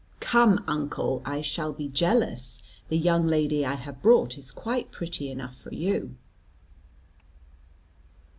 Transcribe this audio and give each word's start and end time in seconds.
"Come, 0.19 0.63
uncle, 0.67 1.21
I 1.25 1.41
shall 1.41 1.73
be 1.73 1.87
jealous. 1.87 2.57
The 2.89 2.97
young 2.97 3.27
lady 3.27 3.63
I 3.63 3.75
have 3.75 4.01
brought 4.01 4.35
is 4.35 4.49
quite 4.49 4.91
pretty 4.91 5.29
enough 5.29 5.55
for 5.55 5.71
you." 5.75 6.15